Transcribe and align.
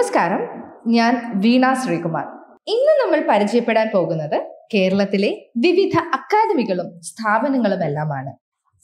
നമസ്കാരം. 0.00 0.42
ഞാൻ 0.86 1.32
വീണ 1.34 1.72
ശ്രീകുമാർ. 1.72 2.24
ഇന്ന് 2.66 2.92
നമ്മൾ 3.02 3.26
പരിചയപ്പെടാൻ 3.28 3.90
പോകുന്നത് 3.94 4.42
കേരളത്തിലെ 4.74 5.50
വിവിധ 5.56 5.98
അക്കാദമികളും 5.98 7.02
സ്ഥാപനങ്ങളും 7.02 7.84
എല്ലാമാണ് 7.84 8.32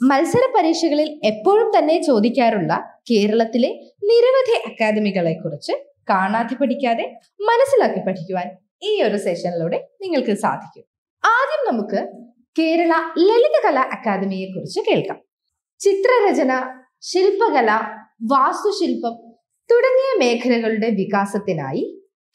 മത്സര 0.03 0.41
പരീക്ഷകളിൽ 0.57 1.21
എപ്പോഴും 1.25 1.79
തന്നെ 1.79 2.03
ചോദിക്കാറുള്ള 2.03 2.99
കേരളത്തിലെ 3.11 3.69
നിരവധി 4.05 4.69
അക്കാദമികളെ 4.69 5.33
കുറിച്ച് 5.33 5.73
കാണാതെ 6.11 6.55
പഠിക്കാതെ 6.55 7.21
മനസ്സിലാക്കി 7.41 8.07
പഠിക്കുവാൻ 8.07 8.51
ഈ 8.83 9.03
ഒരു 9.03 9.17
സെഷനിലൂടെ 9.17 9.89
നിങ്ങൾക്ക് 10.01 10.35
സാധിക്കും. 10.35 10.85
ആദ്യം 11.25 11.75
നമുക്ക് 11.75 12.09
കേരള 12.59 12.93
ലളിതകലാ 13.19 13.83
അക്കാദമിയെ 13.83 14.47
കുറിച്ച് 14.47 14.81
കേൾക്കാം. 14.81 15.21
ചിത്രരചന 15.79 16.61
ശില്പകല 17.01 17.81
വാസ്തുശില്പം 18.23 19.36
തുടങ്ങിയ 19.71 20.11
മേഖലകളുടെ 20.19 20.89
വികാസത്തിനായി 20.89 21.85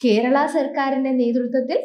കേരള 0.04 0.46
സർക്കാരിന്റെ 0.46 1.10
നേതൃത്വത്തിൽ 1.10 1.78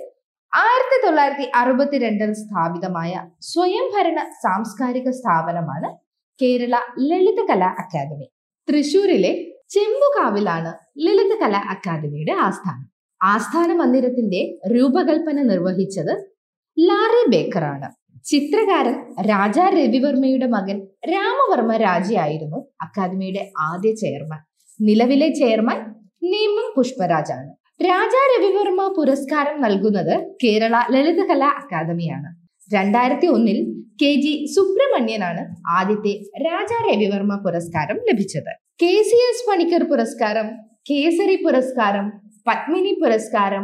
ആയിരത്തി 0.54 1.06
തൊള്ളായിരത്തി 1.06 1.52
അറുപത്തിരണ്ടിൽ 1.56 2.34
സ്ഥാപിതമായ 2.34 3.14
സ്വയംഭരണ 3.42 4.20
സാംസ്കാരിക 4.44 5.10
സ്ഥാപനമാണ് 5.10 5.98
കേരള 6.42 6.76
ലളിത 7.00 7.46
കലാ 7.46 7.70
അക്കാദമി. 7.80 8.28
തൃശൂരിലെ 8.68 9.32
ചെമ്പുകാവിലാണ് 9.70 10.72
ലളിത 10.98 11.34
കലാ 11.40 11.62
അക്കാദമിയുടെ 11.70 12.32
ആസ്ഥാനം. 12.32 12.88
ആസ്ഥാന 13.22 13.74
മന്ദിരത്തിന്റെ 13.74 14.42
രൂപകൽപ്പന 14.74 15.42
നിർവഹിച്ചത് 15.42 16.14
ലാറി 16.80 17.30
ബേക്കറാണ്. 17.30 17.88
ചിത്രകാരൻ 18.26 18.96
രാജാ 19.22 19.70
രവിവർമ്മയുടെ 19.70 20.48
മകൻ 20.48 20.78
രാമവർമ്മ 21.14 21.78
രാജയായിരുന്നു 21.78 22.60
അക്കാദമിയുടെ 22.82 23.52
ആദ്യ 23.60 23.96
ചെയർമാൻ. 23.96 24.47
നിലവിലെ 24.80 25.28
ചെയർമാൻ 25.30 25.80
നേമം 26.24 26.68
പുഷ്പരാജാണ്. 26.76 27.50
രാജാ 27.84 28.22
രവിവർമ്മ 28.34 28.94
പുരസ്കാരം 28.98 29.62
നൽകുന്നത് 29.62 30.14
കേരള 30.44 30.76
ലളിതകലാ 30.90 31.48
അക്കാദമിയാണ്. 31.48 32.30
രണ്ടായിരത്തി 32.74 33.28
ഒന്നിൽ 33.28 33.60
കെ 34.02 34.16
ജി 34.24 34.46
സുബ്രഹ്മണ്യനാണ് 34.56 35.44
ആദ്യത്തെ 35.78 36.14
രാജാ 36.48 36.80
രവിവർമ്മ 36.90 37.36
പുരസ്കാരം 37.46 37.98
ലഭിച്ചത്. 38.10 38.52
കെ 38.82 38.94
സി 39.10 39.20
എസ് 39.30 39.46
പണിക്കർ 39.50 39.84
പുരസ്കാരം 39.84 40.48
കേസരി 40.90 41.36
പുരസ്കാരം 41.36 42.12
പത്മിനി 42.48 42.92
പുരസ്കാരം 43.02 43.64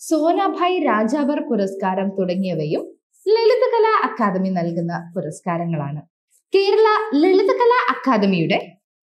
സോനാഭായ് 0.00 0.78
രാജാവർ 0.78 1.40
പുരസ്കാരം 1.50 2.08
തുടങ്ങിയവയും 2.18 2.84
ലളിതകലാ 3.26 3.92
അക്കാദമി 4.06 4.48
നൽകുന്ന 4.48 4.92
പുരസ്കാരങ്ങളാണ്. 5.14 6.00
കേരള 6.54 6.88
ലളിതകലാ 7.22 7.80
അക്കാദമിയുടെ 7.94 8.58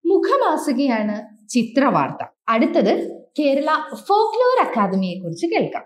മുഖമാസികയാണ് 0.06 1.16
ചിത്രവാർത്ത. 1.50 2.28
അടുത്തത് 2.50 3.22
കേരള 3.40 3.70
ഫോക്ലോർ 4.08 4.68
അക്കാദമിയെ 4.68 5.20
കുറിച്ച് 5.20 5.48
കേൾക്കാം. 5.48 5.84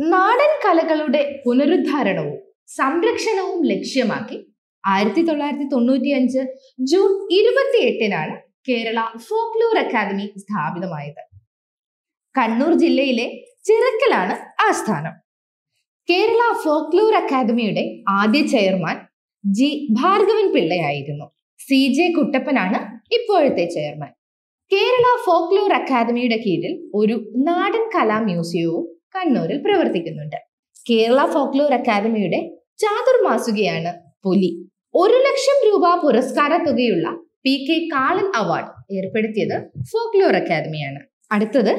നാടൻ 0.00 0.52
കലകളുടെ 0.64 1.42
പുനരുദ്ധാരണവും 1.46 2.38
സംരക്ഷണവും 2.66 3.64
ലക്ഷ്യമാക്കി 3.64 4.46
ആയിരത്തി 4.86 5.22
തൊള്ളായിരത്തി 5.26 5.68
തൊണ്ണൂറ്റി 5.68 6.08
അഞ്ച് 6.08 6.38
ജൂൺ 6.80 7.28
ഇരുപത്തി 7.32 7.86
എട്ടിനാണ് 7.86 8.40
കേരള 8.68 9.00
ഫോക്ലോർ 9.16 9.84
അക്കാദമി 9.84 10.32
സ്ഥാപിതമായത്. 10.38 11.22
കണ്ണൂർ 12.38 12.72
ജില്ലയിലെ 12.74 13.26
ചിറക്കലാണ് 13.64 14.62
ആസ്ഥാനം. 14.68 15.12
കേരള 16.10 16.54
ഫോക്ലോർ 16.64 17.14
അക്കാദമിയുടെ 17.14 18.02
ആദ്യ 18.08 18.46
ചെയർമാൻ 18.46 19.06
ജി 19.46 19.88
ഭാർഗവൻ 19.90 20.52
പിള്ളയായിരുന്നു. 20.52 21.24
സി 21.58 21.92
ജെ 21.92 22.12
കുട്ടപ്പനാണ് 22.12 22.98
ഇപ്പോഴത്തെ 23.14 23.68
ചെയർമാൻ. 23.68 24.12
കേരള 24.72 25.06
ഫോക്ലോർ 25.26 25.72
അക്കാദമിയുടെ 25.72 26.36
കീഴിൽ 26.36 26.90
ഒരു 26.94 27.30
നാടൻ 27.36 27.84
കലാ 27.94 28.20
മ്യൂസിയവും 28.20 28.84
കണ്ണൂരിൽ 29.16 29.58
പ്രവർത്തിക്കുന്നുണ്ട്. 29.66 30.36
കേരള 30.90 31.26
ഫോക്ലോർ 31.26 31.74
അക്കാദമിയുടെ 31.74 32.40
ചാതുർമാസുകയാണ് 32.78 33.92
പുലി. 34.24 34.50
ഒരു 34.94 35.12
ലക്ഷം 35.12 35.58
രൂപ 35.68 35.94
പുരസ്കാര 36.02 36.56
തുകയുള്ള 36.56 37.08
പി 37.44 37.66
കെ 37.66 37.88
കാളൻ 37.88 38.32
അവാർഡ് 38.36 38.94
ഏർപ്പെടുത്തിയത് 38.94 39.70
ഫോക്ലോർ 39.92 40.36
അക്കാദമിയാണ്. 40.36 41.00
അടുത്തത് 41.32 41.72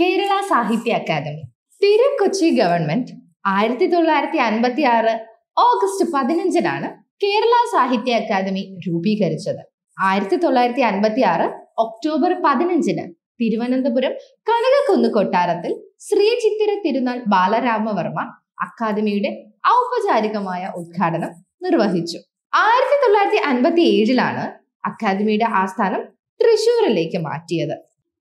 കേരള 0.00 0.40
സാഹിത്യ 0.48 0.92
അക്കാദമി. 0.92 1.42
തിരുക്കൊച്ചി 1.82 2.50
ഗവൺമെന്റ് 2.50 3.12
ആയിരത്തി 3.46 3.86
തൊള്ളായിരത്തി 3.86 4.38
അൻപത്തി 4.38 4.82
ആറ് 4.82 5.12
ഓഗസ്റ്റ് 5.58 6.12
പതിനഞ്ചിനാണ് 6.14 6.88
കേരള 7.24 7.54
സാഹിത്യ 7.72 8.14
അക്കാദമി 8.14 8.78
രൂപീകരിച്ചത്. 8.88 9.62
ആയിരത്തി 10.00 10.36
തൊള്ളായിരത്തി 10.36 10.80
അൻപത്തി 10.80 11.20
ആറ് 11.20 11.61
ഒക്ടോബർ 11.78 12.32
പതിനഞ്ചിന് 12.44 13.04
തിരുവനന്തപുരം 13.40 14.12
കനകക്കുന്ന് 14.50 15.08
കൊട്ടാരത്തിൽ 15.08 15.72
ശ്രീ 15.98 16.28
ചിത്തിര 16.42 16.70
തിരുനാൾ 16.84 17.18
ബാലരാമവർമ്മ 17.26 18.20
അക്കാദമിയുടെ 18.62 19.30
ഔപചാരികമായ 19.68 20.72
ഉദ്ഘാടനം 20.76 21.32
നിർവഹിച്ചു. 21.62 22.18
ആയിരത്തി 22.52 22.96
തൊള്ളായിരത്തി 23.02 23.36
അൻപത്തി 23.36 23.80
ഏഴിലാണ് 23.80 24.44
അക്കാദമിയുടെ 24.84 25.44
ആസ്ഥാനം 25.44 26.02
തൃശൂരിലേക്ക് 26.40 27.18
മാറ്റിയത്. 27.18 27.74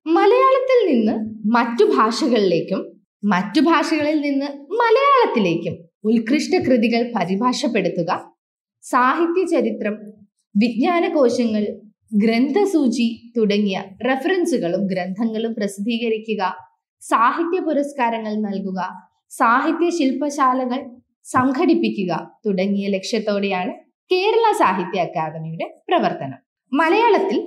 മലയാളത്തിൽ 0.05 0.79
നിന്ന് 0.91 1.13
മറ്റു 1.45 1.83
ഭാഷകളിലേക്കും 1.97 2.81
മറ്റു 3.23 3.59
ഭാഷകളിൽ 3.59 4.21
നിന്ന് 4.21 4.47
മലയാളത്തിലേക്കും 4.81 5.75
ഉത്കൃഷ്ട 6.03 6.53
കൃതികൾ 6.67 7.01
പരിഭാഷപ്പെടുത്തുക 7.15 8.11
സാഹിത്യ 8.83 9.43
ചരിത്രം 9.45 9.95
വിജ്ഞാനകോശങ്ങൾ 10.55 11.63
ഗ്രന്ഥസൂചി 12.11 13.31
തുടങ്ങിയ 13.37 13.77
റെഫറൻസുകളും 14.07 14.87
ഗ്രന്ഥങ്ങളും 14.87 15.53
പ്രസിദ്ധീകരിക്കുക. 15.53 16.41
സാഹിത്യ 17.01 17.59
പുരസ്കാരങ്ങൾ 17.59 18.33
നൽകുക. 18.47 18.79
സാഹിത്യ 19.29 19.89
ശില്പശാലകൾ 19.89 20.79
സംഘടിപ്പിക്കുക 21.25 22.13
തുടങ്ങിയ 22.45 22.87
ലക്ഷ്യത്തോടെയാണ് 22.87 23.73
കേരള 24.11 24.45
സാഹിത്യ 24.57 24.99
അക്കാദമിയുടെ 25.01 25.67
പ്രവർത്തനം. 25.87 26.39
മലയാളത്തിൽ 26.71 27.39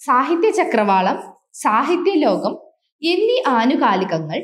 സാഹിത്യ 0.00 0.50
ചക്രവാളം 0.50 1.18
സാഹിത്യ 1.52 2.14
ലോകം 2.14 2.54
എന്നീ 3.02 3.38
ആനുകാലികങ്ങൾ 3.48 4.40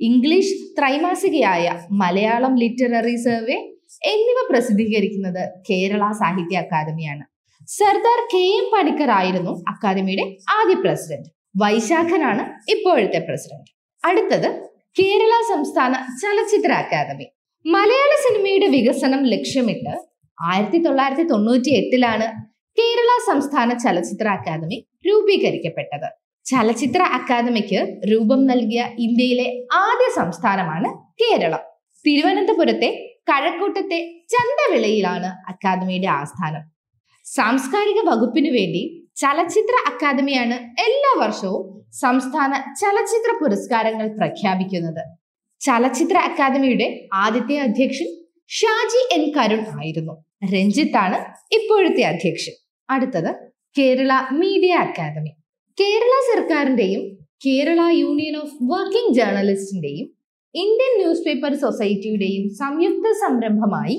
ഇംഗ്ലീഷ് 0.00 0.54
ത്രൈമാസികയായ 0.78 1.66
മലയാളം 1.90 2.54
ലിറ്റററി 2.56 3.16
സർവേ 3.16 3.58
എന്നിവ 4.12 4.38
പ്രസിദ്ധീകരിക്കുന്നത് 4.50 5.42
കേരള 5.70 6.12
സാഹിത്യ 6.12 6.58
അക്കാദമിയാണ്. 6.58 7.24
സർദാർ 7.68 8.20
കെ 8.32 8.42
എം 8.58 8.64
പണിക്കർ 8.72 9.10
ആയിരുന്നു 9.10 9.64
അക്കാദമിയുടെ 9.68 10.36
ആദ്യ 10.50 10.74
പ്രസിഡന്റ്. 10.74 11.28
വൈശാഖനാണ് 11.56 12.70
ഇപ്പോഴത്തെ 12.70 13.18
പ്രസിഡന്റ്. 13.18 13.70
അടുത്തത് 14.04 14.48
കേരള 14.98 15.32
സംസ്ഥാന 15.48 15.92
ചലച്ചിത്ര 16.22 16.72
അക്കാദമി. 16.72 17.26
മലയാള 17.64 18.12
സിനിമയുടെ 18.26 18.66
വികസനം 18.66 19.22
ലക്ഷ്യമിട്ട് 19.24 19.92
ആയിരത്തി 20.38 20.78
തൊള്ളായിരത്തി 20.84 21.22
തൊണ്ണൂറ്റി 21.22 21.70
എട്ടിലാണ് 21.70 22.26
കേരള 22.78 23.10
സംസ്ഥാന 23.26 23.78
ചലച്ചിത്ര 23.78 24.28
അക്കാദമി 24.28 24.86
രൂപീകരിക്കപ്പെട്ടത്. 25.08 26.08
ചലച്ചിത്ര 26.46 27.02
അക്കാദമിക്ക് 27.02 27.80
രൂപം 28.12 28.46
നൽകിയ 28.46 28.80
ഇന്ത്യയിലെ 28.98 29.66
ആദ്യ 29.72 30.06
സംസ്ഥാനമാണ് 30.16 30.90
കേരളം. 31.22 31.58
തിരുവനന്തപുരത്തെ 32.04 32.90
കഴക്കൂട്ടത്തെ 33.30 34.24
ചന്തവിളയിലാണ് 34.28 35.26
അക്കാദമിയുടെ 35.26 36.06
ആസ്ഥാനം. 36.06 36.79
സാംസ്കാരിക 37.34 37.98
വകുപ്പിനു 38.08 38.50
വേണ്ടി 38.50 38.82
ചലച്ചിത്ര 39.16 39.74
അക്കാദമിയാണ് 39.90 40.56
എല്ലാ 40.80 41.12
വർഷവും 41.22 41.64
സംസ്ഥാന 41.92 42.52
ചലച്ചിത്ര 42.80 43.30
പുരസ്കാരങ്ങൾ 43.42 44.06
പ്രഖ്യാപിക്കുന്നത്. 44.08 45.02
ചലച്ചിത്ര 45.60 46.16
അക്കാദമിയുടെ 46.18 47.08
ആദ്യത്തെ 47.14 47.56
അധ്യക്ഷൻ 47.58 48.08
ഷാജി 48.48 49.02
എൻ 49.16 49.24
കരുൺ 49.36 49.62
ആയിരുന്നു. 49.78 50.14
രഞ്ജിത്താണ് 50.52 51.18
ഇപ്പോഴത്തെ 51.54 52.02
അധ്യക്ഷൻ. 52.02 52.52
അടുത്തത് 52.90 53.30
കേരള 53.78 54.12
മീഡിയ 54.32 54.74
അക്കാദമി. 54.74 55.32
കേരള 55.80 56.14
സർക്കാരിന്റെയും 56.32 57.02
കേരള 57.46 57.80
യൂണിയൻ 57.90 58.36
ഓഫ് 58.36 58.56
വർക്കിംഗ് 58.62 59.14
ജേർണലിസ്റ്റിന്റെയും 59.14 60.08
ഇന്ത്യൻ 60.54 60.92
ന്യൂസ് 61.00 61.24
പേപ്പർ 61.26 61.54
സൊസൈറ്റിയുടെയും 61.54 62.44
സംയുക്ത 62.54 63.12
സംരംഭമായി 63.12 63.96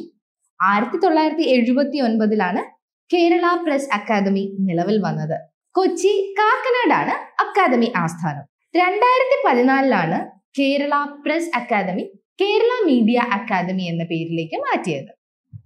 ആയിരത്തി 0.60 0.98
തൊള്ളായിരത്തി 0.98 1.46
എഴുപത്തി 1.50 2.00
ഒൻപതിലാണ് 2.00 2.81
കേരള 3.14 3.56
പ്രസ് 3.66 3.90
അക്കാദമി 3.94 4.58
നിലവിൽ 4.60 4.98
വന്നത്. 5.00 5.38
കൊച്ചി 5.76 6.36
കാക്കനാടാണ് 6.40 7.14
അക്കാദമി 7.42 7.94
ആസ്ഥാനം. 7.98 8.46
രണ്ടായിരത്തി 8.76 9.38
പതിനാലിലാണ് 9.48 10.18
Kerala 10.60 10.94
press 11.26 11.58
academy 11.58 12.04
Kerala 12.42 12.86
media 12.86 13.20
academy 13.32 13.84
എന്ന 13.84 14.04
പേരിലേക്ക് 14.04 14.62
മാറ്റിയത്. 14.62 15.12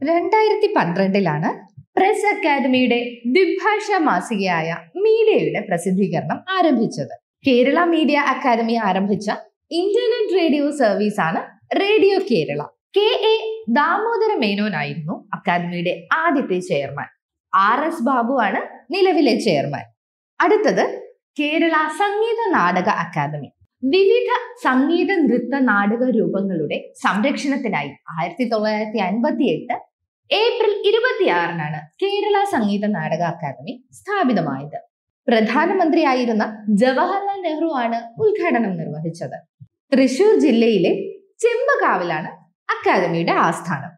രണ്ടായിരത്തി 0.03 0.73
പന്ത്രണ്ടിലാണ് 0.73 1.49
പ്രസ് 1.97 2.35
അക്കാദമിയുടെ 2.35 2.99
ദ്വിഭാഷ 3.25 4.01
മാസികയായ 4.01 4.69
മീഡിയയുടെ 4.95 5.65
പ്രസിദ്ധീകരണം 5.69 6.45
ആരംഭിച്ചത്. 6.49 7.13
കേരള 7.47 7.83
മീഡിയ 7.83 8.17
അക്കാദമി 8.19 8.73
ആരംഭിച്ച 8.73 9.27
ഇന്റർനെറ്റ് 9.71 10.35
റേഡിയോ 10.39 10.71
സർവീസ് 10.71 11.21
ആണ് 11.21 11.41
radio 11.79 12.19
Kerala. 12.31 12.61
K. 12.97 13.07
A. 13.31 13.35
Damodara 13.69 14.37
മേനോനായിരുന്നു 14.37 15.29
അക്കാദമിയുടെ 15.33 16.07
ആദ്യത്തെ 16.13 16.59
ചെയർമാൻ. 16.59 17.14
ആർ 17.55 17.87
എസ് 17.87 18.03
ബാബു 18.03 18.41
ആണ് 18.41 18.61
നിലവിലെ 18.93 19.39
ചെയർമാൻ. 19.39 19.83
അടുത്തത് 20.41 21.01
കേരള 21.39 21.71
സംഗീത 21.71 22.51
നാടക 22.51 22.89
അക്കാദമി. 22.89 23.51
വിവിധ 23.83 24.31
സംഗീത 24.63 25.15
നൃത്ത 25.15 25.59
നാടക 25.59 26.09
രൂപങ്ങളുടെ 26.09 26.93
സംരക്ഷണത്തിനായി 27.03 27.89
ആയിരത്തി 28.19 28.49
തൊള്ളായിരത്തി 28.49 28.97
അൻപത്തി 28.97 29.51
എട്ട് 29.53 29.73
ഏപ്രിൽ 30.31 30.87
ഇരുപത്തിയാറിനാണ് 30.87 32.05
കേരള 32.05 32.43
സംഗീത 32.43 32.85
നാടക 32.85 33.21
അക്കാദമി 33.21 33.87
സ്ഥാപിതമായത്. 33.91 34.79
പ്രധാനമന്ത്രിയായിരുന്ന 35.27 36.65
ജവഹർലാൽ 36.69 37.41
നെഹ്റു 37.41 37.65
ആണ് 37.65 38.21
ഉദ്ഘാടനം 38.21 38.77
നിർവഹിച്ചത്. 38.77 39.37
തൃശൂർ 39.93 40.39
ജില്ലയിലെ 40.39 40.93
ചെമ്പകാവിലാണ് 41.39 42.27
അക്കാദമിയുടെ 42.71 43.31
ആസ്ഥാനം. 43.31 43.94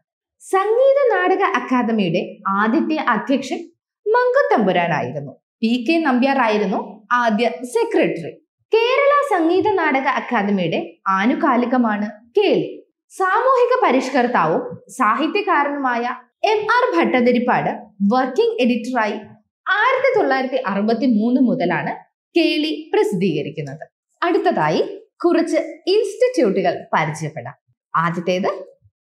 സംഗീത 0.52 0.98
നാടക 1.14 1.42
അക്കാദമിയുടെ 1.42 2.20
ആദ്യത്തെ 2.48 2.96
അധ്യക്ഷൻ 2.96 3.58
മങ്കുത്തമ്പുരാനായിരുന്നു 4.06 5.32
പി 5.32 5.84
കെ 5.84 5.96
നമ്പ്യാർ 6.04 6.38
ആയിരുന്നു 6.38 7.06
ആദ്യ 7.12 7.46
സെക്രട്ടറി. 7.48 8.30
കേരള 8.72 9.12
സംഗീത 9.34 9.68
നാടക 9.74 10.06
അക്കാദമിയുടെ 10.20 10.80
ആനുകാലികമാണ് 11.08 12.06
കേളി 12.38 12.86
സാമൂഹിക 13.12 13.74
പരിഷ്കർത്താവും 13.84 14.62
സാഹിത്യകാരനുമായ 14.88 16.04
എം 16.44 16.60
ആർ 16.76 16.84
ഭട്ടതിരിപ്പാട് 16.96 17.70
വർക്കിംഗ് 18.14 18.56
എഡിറ്ററായി 18.60 19.18
ആയിരത്തി 19.66 20.10
തൊള്ളായിരത്തി 20.18 20.56
അറുപത്തി 20.56 21.06
മൂന്ന് 21.06 21.40
മുതലാണ് 21.40 21.92
കേളി 22.34 22.90
പ്രസിദ്ധീകരിക്കുന്നത്. 22.94 23.84
അടുത്തതായി 24.22 24.82
കുറച്ച് 25.24 25.56
ഇൻസ്റ്റിറ്റ്യൂട്ടുകൾ 25.86 26.74
പരിചയപ്പെടാം. 26.94 27.56
ആദ്യത്തേത് 27.94 28.50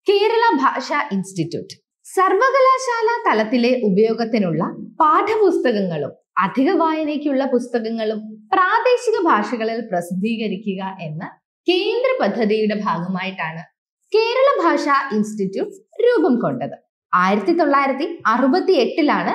കേരള 0.06 0.44
ഭാഷാ 0.62 0.98
ഇൻസ്റ്റിറ്റ്യൂട്ട്. 1.12 1.74
സർവകലാശാല 2.06 3.08
തലത്തിലെ 3.26 3.70
ഉപയോഗത്തിനുള്ള 3.88 4.62
പാഠപുസ്തകങ്ങളും 5.00 6.12
അധിക 6.38 6.70
വായനയ്ക്കുള്ള 6.72 7.44
പുസ്തകങ്ങളും 7.44 8.20
പ്രാദേശിക 8.54 9.16
ഭാഷകളിൽ 9.24 9.78
പ്രസിദ്ധീകരിക്കുക 9.90 10.82
എന്ന 11.06 11.22
കേന്ദ്ര 11.66 12.10
പദ്ധതിയുടെ 12.22 12.76
ഭാഗമായിട്ടാണ് 12.86 13.62
കേരള 14.12 14.48
ഭാഷാ 14.62 14.96
ഇൻസ്റ്റിറ്റ്യൂട്ട് 15.16 15.76
രൂപം 16.04 16.34
കൊണ്ടത്. 16.40 16.76
ആയിരത്തി 17.12 17.52
തൊള്ളായിരത്തി 17.52 18.06
അറുപത്തി 18.26 18.72
എട്ടിലാണ് 18.84 19.32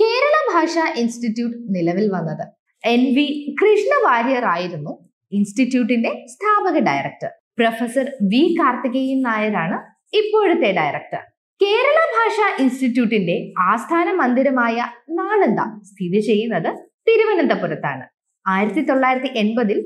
കേരള 0.00 0.34
ഭാഷാ 0.54 0.84
ഇൻസ്റ്റിറ്റ്യൂട്ട് 1.02 1.56
നിലവിൽ 1.76 2.06
വന്നത്. 2.16 2.44
എൻ 2.84 3.04
വി 3.16 3.26
കൃഷ്ണ 3.60 3.92
വാര്യർ 4.06 4.44
ആയിരുന്നു 4.54 4.92
ഇൻസ്റ്റിറ്റ്യൂട്ടിന്റെ 5.32 6.10
സ്ഥാപക 6.34 6.76
ഡയറക്ടർ. 6.88 7.30
പ്രൊഫസർ 7.58 8.06
വി 8.32 8.42
കാർത്തികേയൻ 8.60 9.20
നായരാണ് 9.22 9.78
ഇപ്പോഴത്തെ 10.12 10.72
ഡയറക്ടർ 10.72 11.22
കേരള 11.62 11.98
ഭാഷാ 12.16 12.46
ഇൻസ്റ്റിറ്റ്യൂട്ടിന്റെ 12.62 13.52
ആസ്ഥാന 13.72 14.12
മന്ദിരമായ 14.12 14.76
നാളന്ത 15.10 15.60
സ്ഥിതി 15.84 16.20
ചെയ്യുന്നത് 16.20 16.70
തിരുവനന്തപുരത്താണ്. 17.08 18.04
ആയിരത്തി 18.46 18.80
തൊള്ളായിരത്തി 18.80 19.30
എൺപതിൽ 19.38 19.78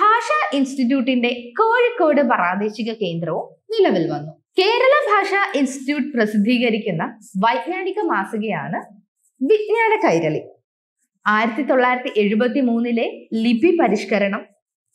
ഭാഷാ 0.00 0.38
ഇൻസ്റ്റിറ്റ്യൂട്ടിന്റെ 0.56 1.30
കോഴിക്കോട് 1.58 2.20
പ്രാദേശിക 2.20 2.90
കേന്ദ്രവും 2.92 3.46
നിലവിൽ 3.72 4.04
വന്നു. 4.10 4.32
കേരള 4.58 4.94
ഭാഷാ 5.10 5.40
ഇൻസ്റ്റിറ്റ്യൂട്ട് 5.58 6.10
പ്രസിദ്ധീകരിക്കുന്ന 6.16 7.04
വൈജ്ഞാനിക 7.44 8.00
മാസികയാണ് 8.00 8.80
വിജ്ഞാന 9.40 9.92
കൈരളി. 10.06 10.42
ആയിരത്തി 11.26 11.62
തൊള്ളായിരത്തി 11.62 12.12
എഴുപത്തി 12.20 12.60
മൂന്നിലെ 12.60 13.06
ലിപി 13.34 13.70
പരിഷ്കരണം 13.80 14.42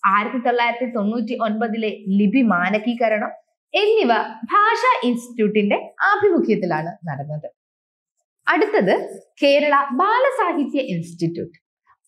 ആയിരത്തി 0.03 0.37
തൊള്ളായിരത്തി 0.37 0.85
തൊണ്ണൂറ്റി 0.85 1.35
ഒൻപതിലെ 1.41 1.89
ലിപി 2.19 2.41
മാനകീകരണം 2.41 3.31
എന്നിവ 3.75 4.11
ഭാഷാ 4.53 4.91
ഇൻസ്റ്റിറ്റ്യൂട്ടിന്റെ 5.03 5.77
ആഭിമുഖ്യത്തിലാണ് 6.03 6.91
നടന്നത്. 7.07 7.47
അടുത്തത് 8.47 9.21
കേരള 9.43 9.75
ബാലസാഹിത്യ 9.91 10.79
ഇൻസ്റ്റിറ്റ്യൂട്ട്. 10.79 11.57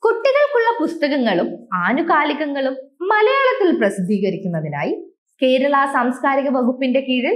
കുട്ടികൾക്കുള്ള 0.04 0.70
പുസ്തകങ്ങളും 0.80 1.68
ആനുകാലികങ്ങളും 1.74 2.76
മലയാളത്തിൽ 3.02 3.80
പ്രസിദ്ധീകരിക്കുന്നതിനായി 3.80 4.94
കേരള 5.42 5.76
സാംസ്കാരിക 5.94 6.50
വകുപ്പിന്റെ 6.50 7.00
കീഴിൽ 7.00 7.36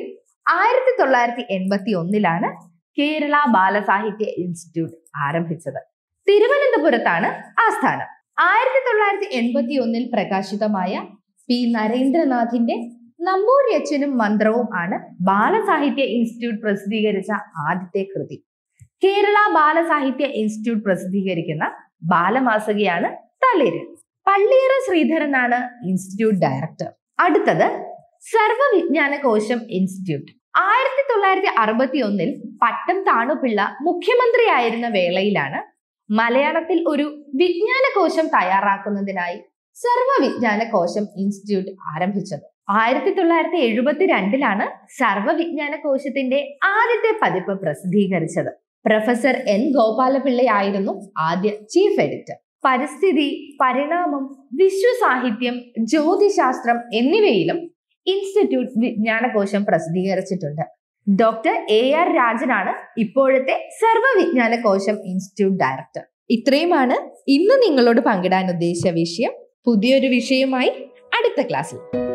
ആയിരത്തി 0.50 1.01
തൊള്ളായിരത്തി 1.01 1.42
എൺപത്തി 1.50 1.92
ഒന്നിലാണ് 1.94 2.50
കേരള 2.98 3.36
ബാലസാഹിത്യ 3.50 4.25
ഇൻസ്റ്റിറ്റ്യൂട്ട് 4.38 4.95
ആരംഭിച്ചത്. 5.18 5.81
തിരുവനന്തപുരത്താണ് 6.28 7.28
ആസ്ഥാനം. 7.62 8.07
ആയിരത്തി 8.39 8.81
തൊള്ളായിരത്തി 8.88 9.28
എൺപത്തി 9.36 9.75
ഒന്നിൽ 9.78 10.10
പ്രകാശിതമായ 10.13 10.94
പി. 11.50 11.74
നരേന്ദ്രനാഥിന്റെ 11.78 12.78
നമ്പൂരിയച്ഛനും 13.27 14.18
മന്ത്രവും 14.18 14.68
ആണ് 14.81 14.97
ബാലസാഹിത്യ 15.29 16.03
ഇൻസ്റ്റിറ്റ്യൂട്ട് 16.15 16.62
പ്രസിദ്ധീകരിച്ച 16.62 17.31
ആദ്യത്തെ 17.68 18.03
കൃതി. 18.13 18.38
കേരള 19.03 19.38
ബാലസാഹിത്യ 19.57 20.25
ഇൻസ്റ്റിറ്റ്യൂട്ട് 20.41 20.83
പ്രസിദ്ധീകരിക്കുന്ന 20.88 21.65
ബാലമാസികയാണ് 22.03 23.09
തളിര്. 23.44 23.81
പള്ളിയറ 24.27 24.73
ശ്രീധരനാണ് 24.88 25.59
ഇൻസ്റ്റിറ്റ്യൂട്ട് 25.89 26.39
ഡയറക്ടർ. 26.45 26.89
അടുത്തത് 27.19 27.68
സർവവിജ്ഞാന 28.33 29.13
കോശം 29.18 29.59
ഇൻസ്റ്റിറ്റ്യൂട്ട്. 29.77 30.31
ആയിരത്തി 30.69 31.03
തൊള്ളായിരത്തി 31.09 31.51
അറുപത്തി 31.59 32.00
ഒന്നിൽ 32.01 32.29
പട്ടം 32.63 32.97
താണുപിള്ള 33.03 33.62
മുഖ്യമന്ത്രിയായിരുന്ന 33.81 34.88
വേളയിലാണ് 34.88 35.59
മലയാളത്തിൽ 36.09 36.77
ഒരു 36.88 37.06
വിജ്ഞാന 37.41 37.85
കോശം 37.97 38.25
തയ്യാറാക്കുന്നതിനായി 38.27 39.38
സർവവിജ്ഞാന 39.77 40.62
കോശം 40.71 41.06
ഇൻസ്റ്റിറ്റ്യൂട്ട് 41.18 41.71
ആരംഭിച്ചത്. 41.91 42.45
ആയിരത്തി 42.71 43.12
തൊള്ളായിരത്തി 43.13 43.56
എഴുപത്തി 43.56 44.06
രണ്ടിലാണ് 44.06 44.88
സർവവിജ്ഞാന 45.00 45.75
കോശത്തിന്റെ 45.75 46.57
ആദ്യത്തെ 46.63 47.25
പതിപ്പ് 47.25 47.62
പ്രസിദ്ധീകരിച്ചത്. 47.62 48.51
പ്രൊഫസർ 48.85 49.35
എൻ 49.47 49.71
ഗോപാലപിള്ളയായിരുന്നു 49.71 51.12
ആദ്യ 51.18 51.50
ചീഫ് 51.50 52.01
എഡിറ്റർ. 52.01 52.35
പരിസ്ഥിതി 52.65 53.57
പരിണാമം 53.62 54.47
വിശ്വസാഹിത്യം 54.53 55.85
ജ്യോതിശാസ്ത്രം 55.85 56.79
എന്നിവയിലും 56.94 57.57
ഇൻസ്റ്റിറ്റ്യൂട്ട് 58.07 58.71
വിജ്ഞാനകോശം 58.79 59.65
പ്രസിദ്ധീകരിച്ചിട്ടുണ്ട്. 59.65 60.62
ഡോക്ടർ 61.23 61.65
എ 61.69 61.91
ആർ 61.91 62.15
രാജനാണ് 62.15 63.00
ഇപ്പോഴത്തെ 63.00 63.69
സർവവിജ്ഞാന 63.81 64.56
കോശം 64.56 64.97
ഇൻസ്റ്റിറ്റ്യൂട്ട് 65.06 65.63
ഡയറക്ടർ. 65.63 66.03
ഇത്രയുമാണ് 66.29 67.09
ഇന്ന് 67.27 67.53
നിങ്ങളോട് 67.63 68.01
പങ്കിടാൻ 68.01 68.50
ഉദ്ദേശിച്ച 68.50 68.88
വിഷയം. 68.88 69.31
പുതിയൊരു 69.65 70.07
വിഷയമായി 70.07 70.69
അടുത്ത 71.18 71.47
ക്ലാസ്സിൽ. 71.50 72.11